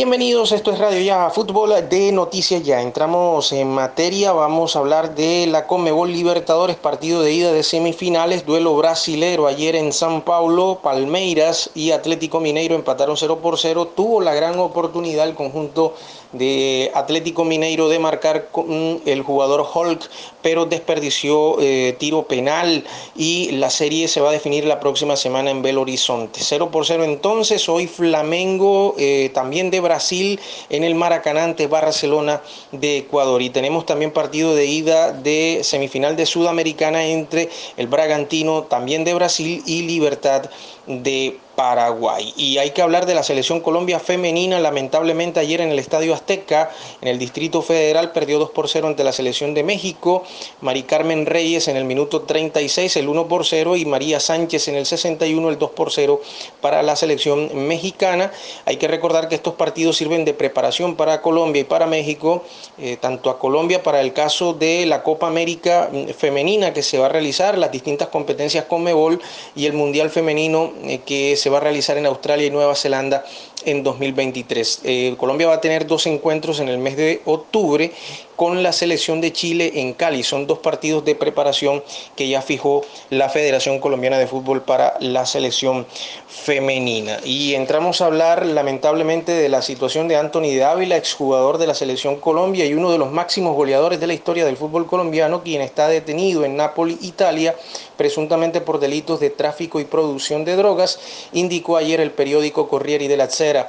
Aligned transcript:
Bienvenidos, 0.00 0.52
esto 0.52 0.72
es 0.72 0.78
Radio 0.78 1.02
Ya, 1.02 1.28
fútbol 1.28 1.74
de 1.90 2.10
noticias 2.10 2.62
ya. 2.62 2.80
Entramos 2.80 3.52
en 3.52 3.68
materia, 3.68 4.32
vamos 4.32 4.74
a 4.74 4.78
hablar 4.78 5.14
de 5.14 5.46
la 5.46 5.66
Comebol 5.66 6.10
Libertadores, 6.10 6.76
partido 6.76 7.20
de 7.20 7.34
ida 7.34 7.52
de 7.52 7.62
semifinales, 7.62 8.46
duelo 8.46 8.74
brasilero 8.76 9.46
ayer 9.46 9.76
en 9.76 9.92
San 9.92 10.22
Paulo, 10.22 10.80
Palmeiras 10.82 11.68
y 11.74 11.90
Atlético 11.90 12.40
Mineiro 12.40 12.76
empataron 12.76 13.18
0 13.18 13.40
por 13.42 13.58
0. 13.58 13.88
Tuvo 13.94 14.22
la 14.22 14.32
gran 14.32 14.58
oportunidad 14.58 15.28
el 15.28 15.34
conjunto 15.34 15.94
de 16.32 16.90
Atlético 16.94 17.44
Mineiro 17.44 17.88
de 17.88 17.98
marcar 17.98 18.48
con 18.50 19.00
el 19.04 19.22
jugador 19.22 19.66
Hulk, 19.72 20.08
pero 20.42 20.66
desperdició 20.66 21.56
eh, 21.60 21.96
tiro 21.98 22.22
penal 22.24 22.84
y 23.16 23.50
la 23.52 23.70
serie 23.70 24.08
se 24.08 24.20
va 24.20 24.30
a 24.30 24.32
definir 24.32 24.64
la 24.64 24.80
próxima 24.80 25.16
semana 25.16 25.50
en 25.50 25.62
Belo 25.62 25.82
Horizonte. 25.82 26.40
0 26.42 26.70
por 26.70 26.86
0 26.86 27.04
entonces, 27.04 27.68
hoy 27.68 27.86
Flamengo 27.86 28.94
eh, 28.98 29.30
también 29.34 29.70
de 29.70 29.80
Brasil 29.80 30.40
en 30.68 30.84
el 30.84 30.94
Maracaná 30.94 31.44
ante 31.44 31.66
Barcelona 31.66 32.42
de 32.72 32.98
Ecuador. 32.98 33.42
Y 33.42 33.50
tenemos 33.50 33.86
también 33.86 34.12
partido 34.12 34.54
de 34.54 34.66
ida 34.66 35.12
de 35.12 35.60
semifinal 35.62 36.16
de 36.16 36.26
Sudamericana 36.26 37.04
entre 37.04 37.48
el 37.76 37.86
Bragantino 37.86 38.64
también 38.64 39.04
de 39.04 39.14
Brasil 39.14 39.62
y 39.66 39.82
Libertad 39.82 40.50
de 40.86 41.38
Paraguay. 41.60 42.32
Y 42.38 42.56
hay 42.56 42.70
que 42.70 42.80
hablar 42.80 43.04
de 43.04 43.14
la 43.14 43.22
selección 43.22 43.60
Colombia 43.60 44.00
femenina. 44.00 44.58
Lamentablemente 44.60 45.40
ayer 45.40 45.60
en 45.60 45.68
el 45.68 45.78
Estadio 45.78 46.14
Azteca, 46.14 46.70
en 47.02 47.08
el 47.08 47.18
Distrito 47.18 47.60
Federal, 47.60 48.12
perdió 48.12 48.38
2 48.38 48.48
por 48.52 48.66
0 48.66 48.88
ante 48.88 49.04
la 49.04 49.12
selección 49.12 49.52
de 49.52 49.62
México. 49.62 50.24
Mari 50.62 50.84
Carmen 50.84 51.26
Reyes 51.26 51.68
en 51.68 51.76
el 51.76 51.84
minuto 51.84 52.22
36, 52.22 52.96
el 52.96 53.10
1 53.10 53.28
por 53.28 53.44
0. 53.44 53.76
Y 53.76 53.84
María 53.84 54.20
Sánchez 54.20 54.68
en 54.68 54.76
el 54.76 54.86
61, 54.86 55.50
el 55.50 55.58
2 55.58 55.70
por 55.72 55.92
0 55.92 56.22
para 56.62 56.82
la 56.82 56.96
selección 56.96 57.50
mexicana. 57.68 58.32
Hay 58.64 58.78
que 58.78 58.88
recordar 58.88 59.28
que 59.28 59.34
estos 59.34 59.52
partidos 59.52 59.98
sirven 59.98 60.24
de 60.24 60.32
preparación 60.32 60.96
para 60.96 61.20
Colombia 61.20 61.60
y 61.60 61.64
para 61.64 61.84
México. 61.86 62.42
Eh, 62.78 62.96
tanto 62.98 63.28
a 63.28 63.38
Colombia 63.38 63.82
para 63.82 64.00
el 64.00 64.14
caso 64.14 64.54
de 64.54 64.86
la 64.86 65.02
Copa 65.02 65.26
América 65.26 65.90
mm, 65.92 66.12
femenina 66.14 66.72
que 66.72 66.82
se 66.82 66.96
va 66.96 67.04
a 67.04 67.08
realizar, 67.10 67.58
las 67.58 67.70
distintas 67.70 68.08
competencias 68.08 68.64
con 68.64 68.82
Mebol 68.82 69.20
y 69.54 69.66
el 69.66 69.74
Mundial 69.74 70.08
femenino 70.08 70.72
eh, 70.84 71.00
que 71.04 71.36
se 71.36 71.49
va 71.50 71.58
a 71.58 71.60
realizar 71.60 71.98
en 71.98 72.06
Australia 72.06 72.46
y 72.46 72.50
Nueva 72.50 72.74
Zelanda 72.74 73.24
en 73.64 73.82
2023. 73.82 74.80
Eh, 74.84 75.14
Colombia 75.18 75.48
va 75.48 75.54
a 75.54 75.60
tener 75.60 75.86
dos 75.86 76.06
encuentros 76.06 76.60
en 76.60 76.68
el 76.68 76.78
mes 76.78 76.96
de 76.96 77.20
octubre 77.24 77.92
con 78.40 78.62
la 78.62 78.72
selección 78.72 79.20
de 79.20 79.34
Chile 79.34 79.70
en 79.74 79.92
Cali. 79.92 80.22
Son 80.22 80.46
dos 80.46 80.60
partidos 80.60 81.04
de 81.04 81.14
preparación 81.14 81.84
que 82.16 82.26
ya 82.26 82.40
fijó 82.40 82.80
la 83.10 83.28
Federación 83.28 83.80
Colombiana 83.80 84.16
de 84.16 84.26
Fútbol 84.26 84.62
para 84.62 84.94
la 84.98 85.26
selección 85.26 85.86
femenina. 86.26 87.18
Y 87.22 87.52
entramos 87.52 88.00
a 88.00 88.06
hablar 88.06 88.46
lamentablemente 88.46 89.32
de 89.32 89.50
la 89.50 89.60
situación 89.60 90.08
de 90.08 90.16
Anthony 90.16 90.56
Dávila, 90.58 90.96
exjugador 90.96 91.58
de 91.58 91.66
la 91.66 91.74
selección 91.74 92.16
Colombia 92.16 92.64
y 92.64 92.72
uno 92.72 92.90
de 92.90 92.96
los 92.96 93.12
máximos 93.12 93.54
goleadores 93.54 94.00
de 94.00 94.06
la 94.06 94.14
historia 94.14 94.46
del 94.46 94.56
fútbol 94.56 94.86
colombiano, 94.86 95.42
quien 95.42 95.60
está 95.60 95.88
detenido 95.88 96.42
en 96.42 96.56
Nápoles, 96.56 96.96
Italia, 97.02 97.54
presuntamente 97.98 98.62
por 98.62 98.80
delitos 98.80 99.20
de 99.20 99.28
tráfico 99.28 99.80
y 99.80 99.84
producción 99.84 100.46
de 100.46 100.56
drogas, 100.56 100.98
indicó 101.34 101.76
ayer 101.76 102.00
el 102.00 102.12
periódico 102.12 102.70
Corriere 102.70 103.06
della 103.06 103.28
Sera. 103.28 103.66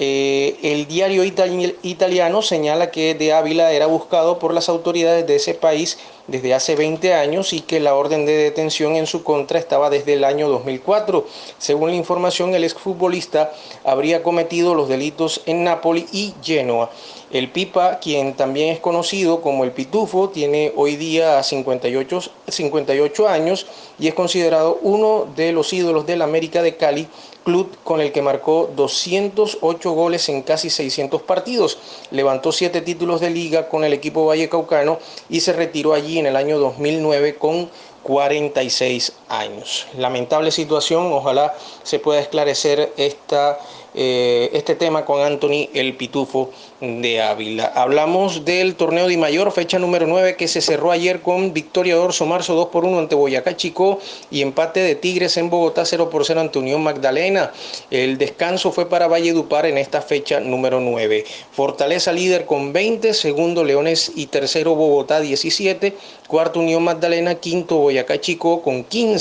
Eh, 0.00 0.58
el 0.62 0.86
diario 0.86 1.24
italiano 1.24 2.42
señala 2.42 2.90
que 2.92 3.14
De 3.14 3.32
Ávila 3.32 3.72
era 3.72 3.86
buscado 3.86 4.38
por 4.38 4.54
las 4.54 4.68
autoridades 4.68 5.26
de 5.26 5.36
ese 5.36 5.54
país 5.54 5.98
desde 6.28 6.54
hace 6.54 6.76
20 6.76 7.14
años 7.14 7.52
y 7.52 7.62
que 7.62 7.80
la 7.80 7.94
orden 7.94 8.24
de 8.26 8.36
detención 8.36 8.94
en 8.96 9.06
su 9.06 9.24
contra 9.24 9.58
estaba 9.58 9.90
desde 9.90 10.12
el 10.12 10.24
año 10.24 10.48
2004. 10.48 11.26
Según 11.58 11.90
la 11.90 11.96
información, 11.96 12.54
el 12.54 12.64
exfutbolista 12.64 13.52
habría 13.84 14.22
cometido 14.22 14.74
los 14.74 14.88
delitos 14.88 15.42
en 15.46 15.64
Nápoles 15.64 16.04
y 16.12 16.34
Genoa. 16.42 16.90
El 17.30 17.50
Pipa, 17.50 17.98
quien 17.98 18.34
también 18.34 18.70
es 18.70 18.80
conocido 18.80 19.42
como 19.42 19.64
el 19.64 19.72
Pitufo, 19.72 20.30
tiene 20.30 20.72
hoy 20.76 20.96
día 20.96 21.42
58, 21.42 22.20
58 22.48 23.28
años 23.28 23.66
y 23.98 24.08
es 24.08 24.14
considerado 24.14 24.78
uno 24.80 25.26
de 25.36 25.52
los 25.52 25.70
ídolos 25.74 26.06
del 26.06 26.22
América 26.22 26.62
de 26.62 26.76
Cali, 26.76 27.06
club 27.44 27.76
con 27.84 28.00
el 28.00 28.12
que 28.12 28.22
marcó 28.22 28.70
208 28.74 29.92
goles 29.92 30.28
en 30.28 30.42
casi 30.42 30.70
600 30.70 31.22
partidos. 31.22 31.78
Levantó 32.10 32.52
siete 32.52 32.80
títulos 32.80 33.20
de 33.20 33.30
liga 33.30 33.68
con 33.68 33.84
el 33.84 33.92
equipo 33.92 34.26
Vallecaucano 34.26 34.98
y 35.28 35.40
se 35.40 35.52
retiró 35.52 35.92
allí 35.92 36.17
en 36.18 36.26
el 36.26 36.36
año 36.36 36.58
2009 36.58 37.36
con 37.36 37.70
46 38.02 39.12
años. 39.28 39.86
Lamentable 39.96 40.50
situación, 40.50 41.12
ojalá 41.12 41.54
se 41.82 41.98
pueda 41.98 42.20
esclarecer 42.20 42.92
esta 42.96 43.58
eh, 44.00 44.50
este 44.52 44.76
tema 44.76 45.04
con 45.04 45.22
Anthony 45.22 45.70
El 45.72 45.96
Pitufo 45.96 46.50
de 46.80 47.20
Ávila. 47.20 47.72
Hablamos 47.74 48.44
del 48.44 48.76
torneo 48.76 49.08
de 49.08 49.16
Mayor, 49.16 49.50
fecha 49.50 49.78
número 49.78 50.06
9, 50.06 50.36
que 50.36 50.46
se 50.46 50.60
cerró 50.60 50.92
ayer 50.92 51.20
con 51.22 51.52
victoria 51.52 51.94
de 51.94 52.00
Orso 52.00 52.24
Marzo 52.26 52.54
2 52.54 52.68
por 52.68 52.84
1 52.84 52.98
ante 52.98 53.16
Boyacá 53.16 53.56
Chico 53.56 53.98
y 54.30 54.42
empate 54.42 54.80
de 54.80 54.94
Tigres 54.94 55.36
en 55.36 55.50
Bogotá 55.50 55.84
0 55.84 56.10
por 56.10 56.24
0 56.24 56.40
ante 56.40 56.58
Unión 56.60 56.82
Magdalena. 56.82 57.50
El 57.90 58.18
descanso 58.18 58.70
fue 58.70 58.88
para 58.88 59.08
Valledupar 59.08 59.66
en 59.66 59.78
esta 59.78 60.00
fecha 60.02 60.38
número 60.38 60.78
9. 60.78 61.24
Fortaleza 61.50 62.12
líder 62.12 62.44
con 62.46 62.72
20, 62.72 63.14
segundo 63.14 63.64
Leones 63.64 64.12
y 64.14 64.26
tercero 64.26 64.76
Bogotá 64.76 65.18
17, 65.20 65.96
cuarto 66.28 66.60
Unión 66.60 66.84
Magdalena, 66.84 67.34
quinto 67.36 67.78
Boyacá 67.78 68.20
Chico 68.20 68.62
con 68.62 68.84
15, 68.84 69.17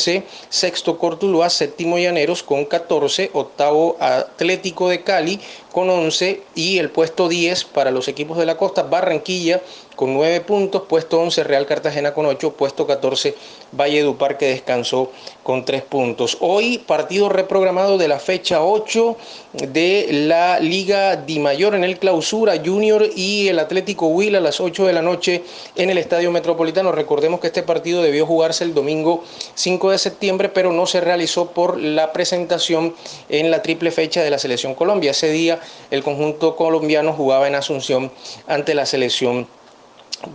sexto 0.50 0.97
Cortuluá, 0.97 1.50
séptimo 1.50 1.97
Llaneros 1.97 2.44
con 2.44 2.66
14, 2.66 3.31
octavo 3.34 3.97
Atlético 4.00 4.90
de 4.90 5.03
Cali 5.03 5.40
con 5.78 5.92
11 5.92 6.42
y 6.56 6.80
el 6.80 6.90
puesto 6.90 7.30
10 7.30 7.66
para 7.66 7.92
los 7.92 8.08
equipos 8.08 8.40
de 8.40 8.48
la 8.48 8.58
costa, 8.58 8.82
Barranquilla 8.82 9.62
con 9.96 10.14
9 10.14 10.42
puntos, 10.42 10.84
puesto 10.90 11.20
11 11.20 11.44
Real 11.44 11.68
Cartagena 11.68 12.16
con 12.16 12.26
8, 12.26 12.54
puesto 12.54 12.88
14 12.88 13.36
Valledupar 13.72 14.38
que 14.38 14.48
descansó 14.48 15.12
con 15.44 15.66
3 15.66 15.84
puntos. 15.84 16.38
Hoy 16.40 16.80
partido 16.80 17.30
reprogramado 17.30 17.98
de 17.98 18.08
la 18.08 18.18
fecha 18.20 18.64
8 18.64 19.18
de 19.54 20.08
la 20.12 20.60
Liga 20.60 21.16
Di 21.16 21.40
Mayor 21.40 21.76
en 21.76 21.84
el 21.84 22.00
Clausura 22.00 22.56
Junior 22.64 23.08
y 23.16 23.48
el 23.48 23.59
Atlético 23.59 24.08
Huila 24.08 24.40
a 24.40 24.42
las 24.42 24.59
8 24.59 24.86
de 24.86 24.94
la 24.94 25.02
noche 25.02 25.44
en 25.76 25.90
el 25.90 25.98
Estadio 25.98 26.32
Metropolitano. 26.32 26.92
Recordemos 26.92 27.40
que 27.40 27.48
este 27.48 27.64
partido 27.64 28.02
debió 28.02 28.26
jugarse 28.26 28.64
el 28.64 28.74
domingo 28.74 29.24
5 29.56 29.92
de 29.92 29.98
septiembre, 29.98 30.50
pero 30.50 30.72
no 30.72 30.86
se 30.88 31.02
realizó 31.02 31.52
por 31.52 31.80
la 31.80 32.14
presentación 32.14 32.96
en 33.30 33.52
la 33.52 33.62
triple 33.62 33.92
fecha 33.92 34.24
de 34.24 34.30
la 34.32 34.40
Selección 34.40 34.76
Colombia. 34.76 35.12
Ese 35.12 35.30
día 35.30 35.59
el 35.91 36.03
conjunto 36.03 36.55
colombiano 36.55 37.13
jugaba 37.13 37.47
en 37.47 37.55
Asunción 37.55 38.11
ante 38.47 38.73
la 38.73 38.85
selección 38.85 39.47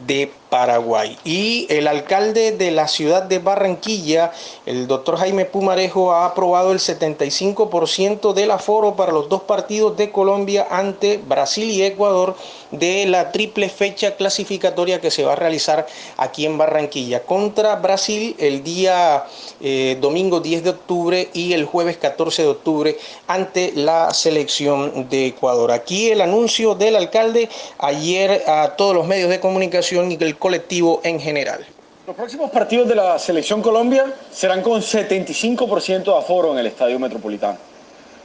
de 0.07 0.31
Paraguay. 0.49 1.17
Y 1.25 1.67
el 1.71 1.89
alcalde 1.89 2.53
de 2.53 2.71
la 2.71 2.87
ciudad 2.87 3.23
de 3.23 3.39
Barranquilla, 3.39 4.33
el 4.67 4.87
doctor 4.87 5.17
Jaime 5.17 5.47
Pumarejo, 5.47 6.13
ha 6.13 6.27
aprobado 6.27 6.73
el 6.73 6.79
75% 6.79 8.35
del 8.35 8.51
aforo 8.51 8.95
para 8.95 9.13
los 9.13 9.29
dos 9.29 9.43
partidos 9.43 9.97
de 9.97 10.11
Colombia 10.11 10.67
ante 10.71 11.17
Brasil 11.17 11.71
y 11.71 11.83
Ecuador 11.83 12.37
de 12.71 13.07
la 13.07 13.33
triple 13.33 13.69
fecha 13.71 14.17
clasificatoria 14.17 15.01
que 15.01 15.11
se 15.11 15.25
va 15.25 15.33
a 15.33 15.37
realizar 15.37 15.87
aquí 16.19 16.45
en 16.45 16.59
Barranquilla. 16.59 17.23
Contra 17.23 17.77
Brasil 17.77 18.37
el 18.39 18.63
día 18.63 19.25
eh, 19.61 19.97
domingo 20.01 20.41
10 20.41 20.65
de 20.65 20.71
octubre 20.71 21.29
y 21.33 21.55
el 21.55 21.65
jueves 21.65 21.97
14 21.97 22.43
de 22.43 22.49
octubre 22.49 22.99
ante 23.27 23.73
la 23.75 24.13
selección 24.13 25.09
de 25.09 25.27
Ecuador. 25.29 25.73
Aquí 25.73 26.11
el 26.11 26.21
anuncio 26.21 26.75
del 26.75 26.97
alcalde 26.97 27.49
ayer 27.79 28.45
a 28.47 28.77
todos 28.77 28.95
los 28.95 29.07
medios 29.07 29.31
de 29.31 29.41
comunicación 29.41 29.72
y 29.73 30.23
el 30.23 30.37
colectivo 30.37 31.01
en 31.03 31.19
general. 31.19 31.65
Los 32.07 32.15
próximos 32.15 32.51
partidos 32.51 32.89
de 32.89 32.95
la 32.95 33.19
Selección 33.19 33.63
Colombia 33.63 34.05
serán 34.31 34.61
con 34.61 34.83
75% 34.83 36.05
de 36.05 36.19
aforo 36.19 36.53
en 36.53 36.59
el 36.59 36.67
Estadio 36.67 36.99
Metropolitano. 36.99 37.57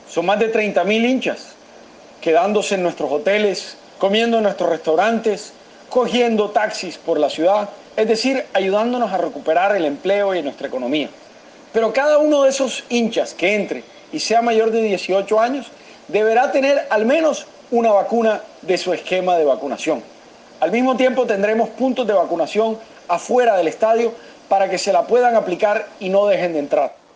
Son 0.09 0.25
más 0.25 0.39
de 0.39 0.51
30.000 0.51 1.09
hinchas 1.09 1.47
quedándose 2.19 2.75
en 2.75 2.83
nuestros 2.83 3.09
hoteles, 3.11 3.77
comiendo 3.97 4.37
en 4.37 4.43
nuestros 4.43 4.69
restaurantes, 4.69 5.53
cogiendo 5.89 6.49
taxis 6.49 6.97
por 6.97 7.19
la 7.19 7.29
ciudad, 7.29 7.69
es 7.95 8.07
decir, 8.07 8.43
ayudándonos 8.53 9.11
a 9.13 9.17
recuperar 9.17 9.75
el 9.75 9.85
empleo 9.85 10.35
y 10.35 10.41
nuestra 10.41 10.67
economía. 10.67 11.09
Pero 11.71 11.93
cada 11.93 12.17
uno 12.17 12.43
de 12.43 12.49
esos 12.49 12.83
hinchas 12.89 13.33
que 13.33 13.55
entre 13.55 13.83
y 14.11 14.19
sea 14.19 14.41
mayor 14.41 14.71
de 14.71 14.81
18 14.81 15.39
años 15.39 15.67
deberá 16.07 16.51
tener 16.51 16.87
al 16.89 17.05
menos 17.05 17.45
una 17.71 17.91
vacuna 17.91 18.41
de 18.63 18.77
su 18.77 18.93
esquema 18.93 19.37
de 19.37 19.45
vacunación. 19.45 20.03
Al 20.59 20.71
mismo 20.71 20.97
tiempo 20.97 21.25
tendremos 21.25 21.69
puntos 21.69 22.07
de 22.07 22.13
vacunación 22.13 22.77
afuera 23.07 23.55
del 23.55 23.67
estadio 23.67 24.13
para 24.49 24.69
que 24.69 24.77
se 24.77 24.91
la 24.91 25.03
puedan 25.03 25.35
aplicar 25.35 25.87
y 25.99 26.09
no 26.09 26.25
dejen 26.25 26.53
de 26.53 26.59
entrar. 26.59 27.06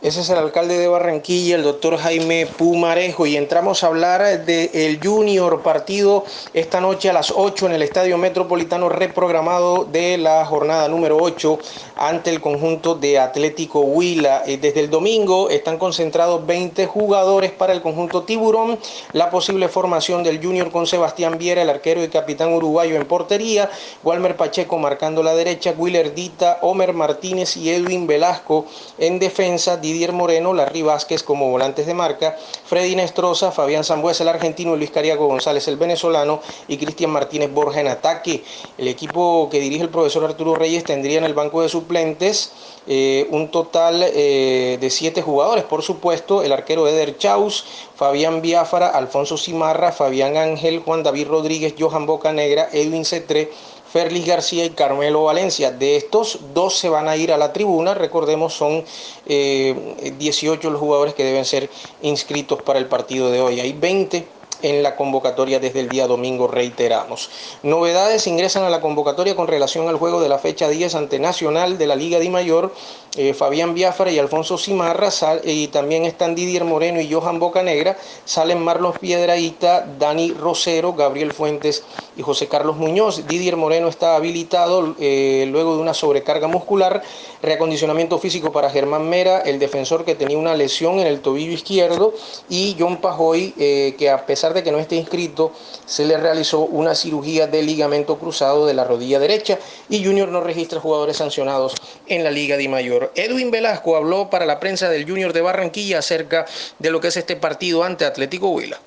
Ese 0.00 0.20
es 0.20 0.30
el 0.30 0.38
alcalde 0.38 0.78
de 0.78 0.86
Barranquilla, 0.86 1.56
el 1.56 1.64
doctor 1.64 1.96
Jaime 1.96 2.46
Pumarejo, 2.46 3.26
y 3.26 3.36
entramos 3.36 3.82
a 3.82 3.88
hablar 3.88 4.44
del 4.44 5.00
Junior 5.02 5.60
partido 5.62 6.24
esta 6.54 6.80
noche 6.80 7.10
a 7.10 7.12
las 7.12 7.32
8 7.34 7.66
en 7.66 7.72
el 7.72 7.82
Estadio 7.82 8.16
Metropolitano 8.16 8.88
reprogramado 8.88 9.84
de 9.84 10.16
la 10.16 10.46
jornada 10.46 10.86
número 10.86 11.16
8 11.20 11.58
ante 11.96 12.30
el 12.30 12.40
conjunto 12.40 12.94
de 12.94 13.18
Atlético 13.18 13.80
Huila. 13.80 14.44
Eh, 14.46 14.58
desde 14.58 14.78
el 14.78 14.88
domingo 14.88 15.50
están 15.50 15.78
concentrados 15.78 16.46
20 16.46 16.86
jugadores 16.86 17.50
para 17.50 17.72
el 17.72 17.82
conjunto 17.82 18.22
Tiburón, 18.22 18.78
la 19.14 19.30
posible 19.30 19.66
formación 19.66 20.22
del 20.22 20.40
Junior 20.40 20.70
con 20.70 20.86
Sebastián 20.86 21.38
Viera, 21.38 21.62
el 21.62 21.70
arquero 21.70 22.04
y 22.04 22.08
capitán 22.08 22.52
uruguayo 22.52 22.94
en 22.94 23.04
portería, 23.04 23.68
Walmer 24.04 24.36
Pacheco 24.36 24.78
marcando 24.78 25.24
la 25.24 25.34
derecha, 25.34 25.74
Willer 25.76 26.14
Dita, 26.14 26.58
Homer 26.62 26.92
Martínez 26.92 27.56
y 27.56 27.70
Edwin 27.70 28.06
Velasco 28.06 28.64
en 28.96 29.18
defensa, 29.18 29.76
Didier 29.92 30.12
Moreno, 30.12 30.52
Larry 30.52 30.82
Vázquez 30.82 31.22
como 31.22 31.50
volantes 31.50 31.86
de 31.86 31.94
marca, 31.94 32.36
Freddy 32.66 32.94
Nestroza, 32.94 33.50
Fabián 33.50 33.84
Zambuesa 33.84 34.22
el 34.22 34.28
argentino, 34.28 34.76
Luis 34.76 34.90
Cariaco 34.90 35.26
González 35.26 35.66
el 35.68 35.76
venezolano 35.76 36.40
y 36.66 36.76
Cristian 36.76 37.10
Martínez 37.10 37.50
Borja 37.50 37.80
en 37.80 37.88
ataque. 37.88 38.44
El 38.76 38.88
equipo 38.88 39.48
que 39.50 39.60
dirige 39.60 39.82
el 39.82 39.88
profesor 39.88 40.24
Arturo 40.24 40.56
Reyes 40.56 40.84
tendría 40.84 41.18
en 41.18 41.24
el 41.24 41.34
banco 41.34 41.62
de 41.62 41.68
suplentes 41.68 42.52
eh, 42.86 43.26
un 43.30 43.50
total 43.50 44.02
eh, 44.02 44.78
de 44.80 44.90
siete 44.90 45.22
jugadores, 45.22 45.64
por 45.64 45.82
supuesto, 45.82 46.42
el 46.42 46.52
arquero 46.52 46.86
Eder 46.86 47.16
Chaus, 47.18 47.64
Fabián 47.98 48.40
Biafara, 48.42 48.90
Alfonso 48.90 49.36
Cimarra, 49.36 49.90
Fabián 49.90 50.36
Ángel, 50.36 50.78
Juan 50.84 51.02
David 51.02 51.26
Rodríguez, 51.26 51.74
Johan 51.76 52.06
Bocanegra, 52.06 52.68
Edwin 52.72 53.04
Cetre, 53.04 53.50
Ferlis 53.92 54.24
García 54.24 54.64
y 54.64 54.70
Carmelo 54.70 55.24
Valencia. 55.24 55.72
De 55.72 55.96
estos, 55.96 56.38
dos 56.54 56.78
se 56.78 56.88
van 56.88 57.08
a 57.08 57.16
ir 57.16 57.32
a 57.32 57.36
la 57.36 57.52
tribuna. 57.52 57.94
Recordemos, 57.94 58.54
son 58.54 58.84
18 59.26 59.26
eh, 59.26 60.70
los 60.70 60.80
jugadores 60.80 61.14
que 61.14 61.24
deben 61.24 61.44
ser 61.44 61.68
inscritos 62.02 62.62
para 62.62 62.78
el 62.78 62.86
partido 62.86 63.32
de 63.32 63.40
hoy. 63.40 63.58
Hay 63.58 63.72
20 63.72 64.28
en 64.62 64.82
la 64.82 64.96
convocatoria 64.96 65.60
desde 65.60 65.80
el 65.80 65.88
día 65.88 66.06
domingo, 66.06 66.48
reiteramos. 66.48 67.30
Novedades 67.62 68.26
ingresan 68.26 68.64
a 68.64 68.70
la 68.70 68.80
convocatoria 68.80 69.36
con 69.36 69.46
relación 69.46 69.88
al 69.88 69.96
juego 69.96 70.20
de 70.20 70.28
la 70.28 70.38
fecha 70.38 70.68
10 70.68 70.94
ante 70.94 71.18
Nacional 71.18 71.78
de 71.78 71.86
la 71.86 71.96
Liga 71.96 72.18
de 72.18 72.30
Mayor, 72.30 72.72
eh, 73.18 73.34
Fabián 73.34 73.74
Biafra 73.74 74.12
y 74.12 74.18
Alfonso 74.18 74.56
Cimarra, 74.56 75.10
y 75.44 75.66
también 75.68 76.04
están 76.04 76.36
Didier 76.36 76.64
Moreno 76.64 77.00
y 77.00 77.12
Johan 77.12 77.40
Bocanegra, 77.40 77.98
salen 78.24 78.62
Marlos 78.62 78.98
Piedraíta, 79.00 79.84
Dani 79.98 80.32
Rosero, 80.32 80.92
Gabriel 80.92 81.32
Fuentes 81.32 81.82
y 82.16 82.22
José 82.22 82.46
Carlos 82.46 82.76
Muñoz. 82.76 83.26
Didier 83.26 83.56
Moreno 83.56 83.88
está 83.88 84.14
habilitado 84.14 84.94
eh, 85.00 85.48
luego 85.50 85.74
de 85.74 85.82
una 85.82 85.94
sobrecarga 85.94 86.46
muscular, 86.46 87.02
reacondicionamiento 87.42 88.18
físico 88.18 88.52
para 88.52 88.70
Germán 88.70 89.08
Mera, 89.08 89.40
el 89.40 89.58
defensor 89.58 90.04
que 90.04 90.14
tenía 90.14 90.38
una 90.38 90.54
lesión 90.54 91.00
en 91.00 91.08
el 91.08 91.20
tobillo 91.20 91.52
izquierdo, 91.52 92.14
y 92.48 92.76
John 92.78 92.98
Pajoy, 92.98 93.52
eh, 93.58 93.96
que 93.98 94.10
a 94.10 94.26
pesar 94.26 94.54
de 94.54 94.62
que 94.62 94.70
no 94.70 94.78
esté 94.78 94.94
inscrito, 94.94 95.50
se 95.86 96.06
le 96.06 96.16
realizó 96.16 96.60
una 96.60 96.94
cirugía 96.94 97.48
de 97.48 97.62
ligamento 97.62 98.16
cruzado 98.18 98.64
de 98.66 98.74
la 98.74 98.84
rodilla 98.84 99.18
derecha 99.18 99.58
y 99.88 100.04
Junior 100.04 100.28
no 100.28 100.40
registra 100.40 100.80
jugadores 100.80 101.16
sancionados 101.16 101.74
en 102.06 102.22
la 102.24 102.30
Liga 102.30 102.56
de 102.56 102.68
Mayor. 102.68 103.07
Edwin 103.14 103.50
Velasco 103.50 103.96
habló 103.96 104.30
para 104.30 104.46
la 104.46 104.60
prensa 104.60 104.88
del 104.88 105.08
Junior 105.08 105.32
de 105.32 105.40
Barranquilla 105.40 105.98
acerca 105.98 106.46
de 106.78 106.90
lo 106.90 107.00
que 107.00 107.08
es 107.08 107.16
este 107.16 107.36
partido 107.36 107.84
ante 107.84 108.04
Atlético 108.04 108.48
Huila. 108.50 108.78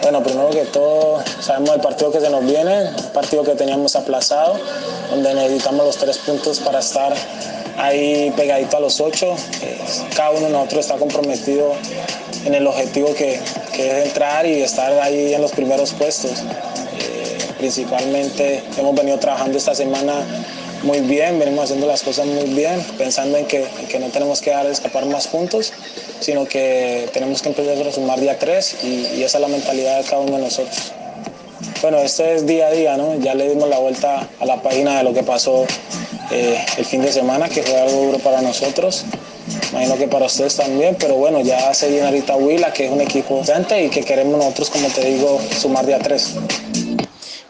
Bueno, 0.00 0.22
primero 0.22 0.50
que 0.50 0.64
todo, 0.66 1.22
sabemos 1.40 1.74
el 1.74 1.80
partido 1.80 2.12
que 2.12 2.20
se 2.20 2.30
nos 2.30 2.44
viene, 2.44 2.88
el 2.88 3.12
partido 3.12 3.42
que 3.42 3.54
teníamos 3.54 3.96
aplazado, 3.96 4.58
donde 5.10 5.34
necesitamos 5.34 5.86
los 5.86 5.96
tres 5.96 6.18
puntos 6.18 6.60
para 6.60 6.78
estar 6.78 7.12
ahí 7.78 8.32
pegadito 8.36 8.76
a 8.76 8.80
los 8.80 9.00
ocho. 9.00 9.34
Cada 10.16 10.30
uno 10.30 10.46
de 10.46 10.52
nosotros 10.52 10.86
está 10.86 10.96
comprometido 10.96 11.74
en 12.44 12.54
el 12.54 12.66
objetivo 12.66 13.14
que, 13.14 13.34
es 13.34 14.06
entrar 14.06 14.46
y 14.46 14.62
estar 14.62 14.92
ahí 15.00 15.34
en 15.34 15.42
los 15.42 15.52
primeros 15.52 15.92
puestos. 15.92 16.32
Eh, 17.00 17.38
principalmente 17.58 18.62
hemos 18.76 18.94
venido 18.94 19.18
trabajando 19.18 19.58
esta 19.58 19.74
semana 19.74 20.14
muy 20.82 21.00
bien, 21.00 21.38
venimos 21.38 21.64
haciendo 21.64 21.86
las 21.86 22.02
cosas 22.02 22.26
muy 22.26 22.44
bien, 22.44 22.84
pensando 22.98 23.38
en 23.38 23.46
que, 23.46 23.66
no 24.00 24.08
tenemos 24.08 24.40
que 24.40 24.50
dar 24.50 24.66
escapar 24.66 25.06
más 25.06 25.28
puntos, 25.28 25.72
sino 26.20 26.46
que 26.46 27.08
tenemos 27.12 27.40
que 27.42 27.50
empezar 27.50 27.86
a 27.86 27.92
sumar 27.92 28.20
día 28.20 28.38
tres 28.38 28.76
y, 28.82 29.22
esa 29.22 29.38
es 29.38 29.42
la 29.42 29.48
mentalidad 29.48 29.98
de 29.98 30.04
cada 30.04 30.22
uno 30.22 30.36
de 30.36 30.42
nosotros. 30.42 30.92
Bueno, 31.80 31.98
este 31.98 32.34
es 32.34 32.46
día 32.46 32.68
a 32.68 32.70
día, 32.70 32.96
¿no? 32.96 33.18
Ya 33.20 33.34
le 33.34 33.48
dimos 33.48 33.68
la 33.68 33.78
vuelta 33.78 34.28
a 34.40 34.46
la 34.46 34.62
página 34.62 34.98
de 34.98 35.04
lo 35.04 35.12
que 35.12 35.22
pasó 35.22 35.64
eh, 36.30 36.58
el 36.76 36.84
fin 36.84 37.02
de 37.02 37.12
semana, 37.12 37.48
que 37.48 37.62
fue 37.62 37.78
algo 37.78 38.02
duro 38.04 38.18
para 38.18 38.40
nosotros. 38.40 39.04
Imagino 39.72 39.96
que 39.96 40.06
para 40.06 40.26
ustedes 40.26 40.56
también, 40.56 40.96
pero 40.98 41.14
bueno, 41.14 41.40
ya 41.40 41.72
se 41.74 41.88
viene 41.88 42.06
ahorita 42.06 42.36
Huila, 42.36 42.72
que 42.72 42.86
es 42.86 42.92
un 42.92 43.00
equipo 43.00 43.38
potente 43.40 43.84
y 43.84 43.88
que 43.88 44.02
queremos 44.02 44.38
nosotros, 44.38 44.70
como 44.70 44.88
te 44.88 45.04
digo, 45.04 45.40
sumar 45.60 45.86
día 45.86 45.98
tres. 45.98 46.34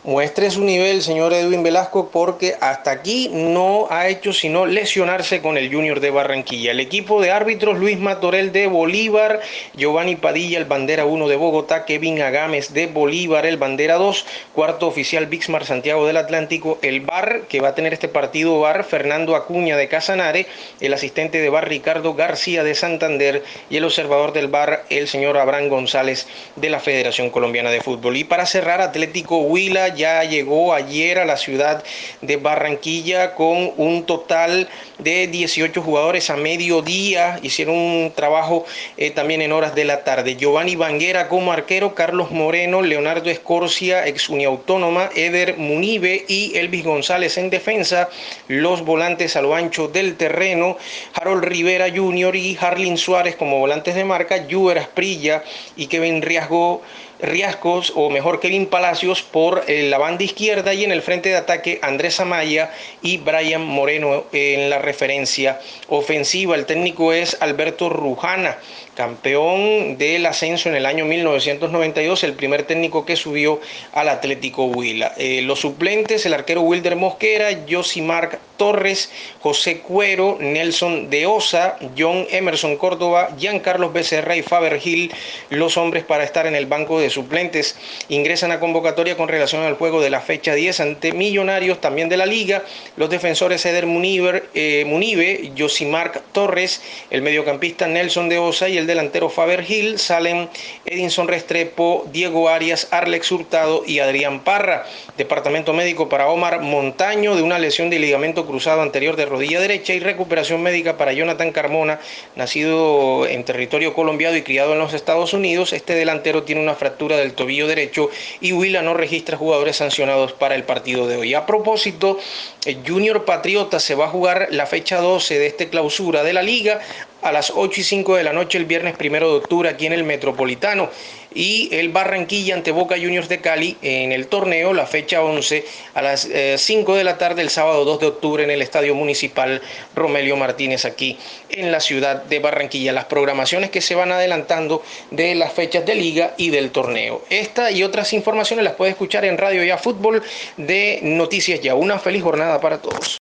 Muestre 0.04 0.50
su 0.50 0.64
nivel, 0.64 1.00
señor 1.00 1.32
Edwin 1.32 1.62
Velasco, 1.62 2.10
porque 2.12 2.56
hasta 2.60 2.90
aquí 2.90 3.30
no 3.32 3.86
ha 3.88 4.08
hecho 4.08 4.32
sino 4.32 4.66
lesionarse 4.66 5.40
con 5.40 5.56
el 5.56 5.72
Junior 5.72 6.00
de 6.00 6.10
Barranquilla. 6.10 6.72
El 6.72 6.80
equipo 6.80 7.22
de 7.22 7.30
árbitros 7.30 7.78
Luis 7.78 8.00
Matorel 8.00 8.50
de 8.50 8.66
Bolívar, 8.66 9.38
Giovanni 9.76 10.16
Padilla, 10.16 10.58
el 10.58 10.64
bandera 10.64 11.04
1 11.04 11.28
de 11.28 11.36
Bogotá, 11.36 11.84
Kevin 11.84 12.20
Agames 12.20 12.74
de 12.74 12.88
Bolívar, 12.88 13.46
el 13.46 13.58
bandera 13.58 13.94
2, 13.94 14.26
cuarto 14.52 14.88
oficial 14.88 15.26
Bixmar 15.26 15.64
Santiago 15.64 16.04
del 16.04 16.16
Atlántico, 16.16 16.80
el 16.82 17.02
bar 17.02 17.42
que 17.48 17.60
va 17.60 17.68
a 17.68 17.74
tener 17.76 17.92
este 17.92 18.08
partido 18.08 18.58
bar, 18.58 18.82
Fernando 18.82 19.36
Acuña 19.36 19.76
de 19.76 19.86
Casanare, 19.86 20.48
el 20.80 20.94
asistente 20.94 21.40
de 21.40 21.48
bar 21.48 21.68
Ricardo 21.68 22.14
García 22.14 22.64
de 22.64 22.74
Santander 22.74 23.44
y 23.70 23.76
el 23.76 23.84
observador 23.84 24.32
del 24.32 24.48
bar, 24.48 24.84
el 24.90 25.06
señor 25.06 25.38
Abraham 25.38 25.68
González 25.68 26.26
de 26.56 26.70
la 26.70 26.80
Federación 26.80 27.30
Colombiana 27.30 27.70
de 27.70 27.80
Fútbol. 27.80 28.16
Y 28.16 28.24
para 28.24 28.46
cerrar, 28.46 28.80
Atlético 28.80 29.38
Huila 29.38 29.91
ya 29.94 30.24
llegó 30.24 30.74
ayer 30.74 31.18
a 31.18 31.24
la 31.24 31.36
ciudad 31.36 31.82
de 32.20 32.36
Barranquilla 32.36 33.34
con 33.34 33.72
un 33.76 34.04
total 34.04 34.68
de 34.98 35.26
18 35.26 35.82
jugadores 35.82 36.30
a 36.30 36.36
mediodía. 36.36 37.38
Hicieron 37.42 37.76
un 37.76 38.12
trabajo 38.14 38.64
eh, 38.96 39.10
también 39.10 39.42
en 39.42 39.52
horas 39.52 39.74
de 39.74 39.84
la 39.84 40.04
tarde. 40.04 40.36
Giovanni 40.36 40.76
Banguera 40.76 41.28
como 41.28 41.52
arquero, 41.52 41.94
Carlos 41.94 42.30
Moreno, 42.30 42.82
Leonardo 42.82 43.30
Escorcia, 43.30 44.06
ex 44.06 44.28
Uniautónoma, 44.28 45.10
Eder 45.14 45.56
Munibe 45.56 46.24
y 46.28 46.56
Elvis 46.56 46.84
González 46.84 47.38
en 47.38 47.50
defensa. 47.50 48.08
Los 48.48 48.84
volantes 48.84 49.36
a 49.36 49.42
lo 49.42 49.54
ancho 49.54 49.88
del 49.88 50.16
terreno, 50.16 50.76
Harold 51.14 51.44
Rivera 51.44 51.86
Jr. 51.94 52.36
y 52.36 52.56
Harlin 52.60 52.96
Suárez 52.96 53.36
como 53.36 53.58
volantes 53.58 53.94
de 53.94 54.04
marca, 54.04 54.46
Juber 54.50 54.78
Asprilla 54.78 55.42
y 55.76 55.86
Kevin 55.86 56.22
Riasgo 56.22 56.82
Riascos, 57.22 57.92
o 57.94 58.10
mejor 58.10 58.40
Kevin 58.40 58.66
Palacios, 58.66 59.22
por 59.22 59.64
eh, 59.68 59.84
la 59.88 59.98
banda 59.98 60.24
izquierda 60.24 60.74
y 60.74 60.84
en 60.84 60.92
el 60.92 61.02
frente 61.02 61.28
de 61.28 61.36
ataque 61.36 61.78
Andrés 61.80 62.20
Amaya 62.20 62.70
y 63.00 63.18
Brian 63.18 63.64
Moreno 63.64 64.24
en 64.32 64.68
la 64.68 64.78
referencia 64.78 65.60
ofensiva. 65.88 66.56
El 66.56 66.66
técnico 66.66 67.12
es 67.12 67.36
Alberto 67.40 67.88
Rujana 67.88 68.58
campeón 68.94 69.96
del 69.96 70.26
ascenso 70.26 70.68
en 70.68 70.76
el 70.76 70.86
año 70.86 71.04
1992, 71.04 72.24
el 72.24 72.34
primer 72.34 72.64
técnico 72.64 73.04
que 73.04 73.16
subió 73.16 73.60
al 73.92 74.08
Atlético 74.08 74.64
Huila. 74.64 75.12
Eh, 75.16 75.42
los 75.42 75.60
suplentes, 75.60 76.26
el 76.26 76.34
arquero 76.34 76.62
Wilder 76.62 76.96
Mosquera, 76.96 77.48
Josimar 77.68 78.38
Torres, 78.56 79.10
José 79.40 79.78
Cuero, 79.78 80.38
Nelson 80.40 81.10
de 81.10 81.26
Osa, 81.26 81.78
John 81.98 82.26
Emerson 82.30 82.76
Córdoba, 82.76 83.30
Giancarlos 83.36 83.92
Becerra 83.92 84.36
y 84.36 84.42
Faber 84.42 84.78
Gil, 84.78 85.12
los 85.50 85.76
hombres 85.76 86.04
para 86.04 86.22
estar 86.22 86.46
en 86.46 86.54
el 86.54 86.66
banco 86.66 87.00
de 87.00 87.10
suplentes. 87.10 87.76
Ingresan 88.08 88.52
a 88.52 88.60
convocatoria 88.60 89.16
con 89.16 89.28
relación 89.28 89.64
al 89.64 89.74
juego 89.74 90.00
de 90.00 90.10
la 90.10 90.20
fecha 90.20 90.54
10 90.54 90.80
ante 90.80 91.12
Millonarios, 91.12 91.80
también 91.80 92.08
de 92.08 92.16
la 92.16 92.26
liga, 92.26 92.62
los 92.96 93.10
defensores 93.10 93.66
Eder 93.66 93.86
Muniver, 93.86 94.48
eh, 94.54 94.84
Munive, 94.86 95.52
Josimar 95.58 96.22
Torres, 96.32 96.82
el 97.10 97.22
mediocampista 97.22 97.88
Nelson 97.88 98.28
de 98.28 98.38
Osa 98.38 98.68
y 98.68 98.78
el 98.78 98.81
delantero 98.86 99.28
Faber 99.28 99.62
Gil, 99.64 99.98
salen 99.98 100.48
Edinson 100.84 101.28
Restrepo, 101.28 102.06
Diego 102.12 102.48
Arias, 102.48 102.88
Arlex 102.90 103.30
Hurtado 103.32 103.82
y 103.86 103.98
Adrián 103.98 104.40
Parra. 104.40 104.84
Departamento 105.16 105.72
médico 105.72 106.08
para 106.08 106.28
Omar 106.28 106.60
Montaño 106.60 107.36
de 107.36 107.42
una 107.42 107.58
lesión 107.58 107.90
de 107.90 107.98
ligamento 107.98 108.46
cruzado 108.46 108.82
anterior 108.82 109.16
de 109.16 109.26
rodilla 109.26 109.60
derecha 109.60 109.94
y 109.94 110.00
recuperación 110.00 110.62
médica 110.62 110.96
para 110.96 111.12
Jonathan 111.12 111.52
Carmona, 111.52 112.00
nacido 112.36 113.26
en 113.26 113.44
territorio 113.44 113.94
colombiano 113.94 114.36
y 114.36 114.42
criado 114.42 114.72
en 114.72 114.78
los 114.78 114.94
Estados 114.94 115.32
Unidos. 115.32 115.72
Este 115.72 115.94
delantero 115.94 116.42
tiene 116.42 116.60
una 116.60 116.74
fractura 116.74 117.16
del 117.16 117.34
tobillo 117.34 117.66
derecho 117.66 118.10
y 118.40 118.52
Huila 118.52 118.82
no 118.82 118.94
registra 118.94 119.36
jugadores 119.36 119.76
sancionados 119.76 120.32
para 120.32 120.54
el 120.54 120.64
partido 120.64 121.06
de 121.06 121.16
hoy. 121.16 121.34
A 121.34 121.46
propósito, 121.46 122.18
el 122.64 122.78
Junior 122.86 123.24
Patriota 123.24 123.80
se 123.80 123.94
va 123.94 124.06
a 124.06 124.08
jugar 124.08 124.48
la 124.50 124.66
fecha 124.66 125.00
12 125.00 125.38
de 125.38 125.46
este 125.46 125.68
clausura 125.68 126.22
de 126.22 126.32
la 126.32 126.42
liga 126.42 126.80
a 127.22 127.32
las 127.32 127.52
8 127.54 127.80
y 127.80 127.84
5 127.84 128.16
de 128.16 128.24
la 128.24 128.32
noche 128.32 128.58
el 128.58 128.64
viernes 128.64 128.96
primero 128.96 129.30
de 129.30 129.36
octubre 129.36 129.68
aquí 129.68 129.86
en 129.86 129.92
el 129.92 130.04
Metropolitano 130.04 130.90
y 131.34 131.68
el 131.72 131.90
Barranquilla 131.90 132.54
ante 132.54 132.72
Boca 132.72 132.96
Juniors 132.96 133.28
de 133.28 133.40
Cali 133.40 133.76
en 133.82 134.12
el 134.12 134.26
torneo, 134.26 134.72
la 134.72 134.86
fecha 134.86 135.22
11 135.22 135.64
a 135.94 136.02
las 136.02 136.28
5 136.56 136.94
eh, 136.94 136.98
de 136.98 137.04
la 137.04 137.18
tarde 137.18 137.42
el 137.42 137.50
sábado 137.50 137.84
2 137.84 138.00
de 138.00 138.06
octubre 138.06 138.44
en 138.44 138.50
el 138.50 138.62
Estadio 138.62 138.94
Municipal 138.94 139.62
Romelio 139.94 140.36
Martínez 140.36 140.84
aquí 140.84 141.18
en 141.48 141.72
la 141.72 141.80
ciudad 141.80 142.22
de 142.24 142.38
Barranquilla. 142.38 142.92
Las 142.92 143.06
programaciones 143.06 143.70
que 143.70 143.80
se 143.80 143.94
van 143.94 144.12
adelantando 144.12 144.82
de 145.10 145.34
las 145.34 145.52
fechas 145.52 145.86
de 145.86 145.94
liga 145.94 146.34
y 146.36 146.50
del 146.50 146.70
torneo. 146.70 147.22
Esta 147.30 147.70
y 147.70 147.82
otras 147.82 148.12
informaciones 148.12 148.64
las 148.64 148.74
puede 148.74 148.90
escuchar 148.90 149.24
en 149.24 149.38
Radio 149.38 149.64
Ya 149.64 149.78
Fútbol 149.78 150.22
de 150.56 151.00
Noticias 151.02 151.60
Ya. 151.60 151.74
Una 151.74 151.98
feliz 151.98 152.22
jornada 152.22 152.60
para 152.60 152.80
todos. 152.80 153.18